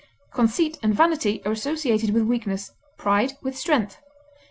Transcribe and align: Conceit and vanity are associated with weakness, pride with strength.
Conceit 0.33 0.79
and 0.81 0.95
vanity 0.95 1.43
are 1.45 1.51
associated 1.51 2.09
with 2.09 2.23
weakness, 2.23 2.71
pride 2.97 3.33
with 3.43 3.55
strength. 3.55 3.99